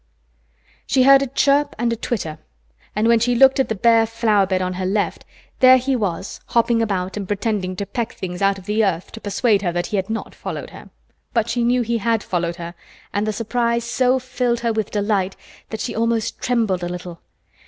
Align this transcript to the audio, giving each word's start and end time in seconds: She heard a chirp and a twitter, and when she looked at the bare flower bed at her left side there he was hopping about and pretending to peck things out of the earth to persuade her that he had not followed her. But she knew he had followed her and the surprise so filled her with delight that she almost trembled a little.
She 0.87 1.03
heard 1.03 1.21
a 1.21 1.27
chirp 1.27 1.75
and 1.77 1.93
a 1.93 1.95
twitter, 1.95 2.39
and 2.95 3.07
when 3.07 3.19
she 3.19 3.35
looked 3.35 3.59
at 3.59 3.69
the 3.69 3.75
bare 3.75 4.07
flower 4.07 4.47
bed 4.47 4.59
at 4.59 4.73
her 4.77 4.85
left 4.87 5.21
side 5.21 5.27
there 5.59 5.77
he 5.77 5.95
was 5.95 6.39
hopping 6.47 6.81
about 6.81 7.17
and 7.17 7.27
pretending 7.27 7.75
to 7.75 7.85
peck 7.85 8.13
things 8.13 8.41
out 8.41 8.57
of 8.57 8.65
the 8.65 8.83
earth 8.83 9.11
to 9.11 9.21
persuade 9.21 9.61
her 9.61 9.71
that 9.71 9.85
he 9.93 9.97
had 9.97 10.09
not 10.09 10.33
followed 10.33 10.71
her. 10.71 10.89
But 11.35 11.49
she 11.49 11.63
knew 11.63 11.83
he 11.83 11.99
had 11.99 12.23
followed 12.23 12.55
her 12.55 12.73
and 13.13 13.27
the 13.27 13.31
surprise 13.31 13.83
so 13.83 14.17
filled 14.17 14.61
her 14.61 14.73
with 14.73 14.89
delight 14.89 15.35
that 15.69 15.81
she 15.81 15.93
almost 15.95 16.39
trembled 16.41 16.81
a 16.81 16.89
little. 16.89 17.21